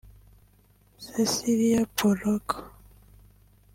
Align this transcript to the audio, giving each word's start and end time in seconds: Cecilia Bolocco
Cecilia 1.05 1.85
Bolocco 1.95 2.57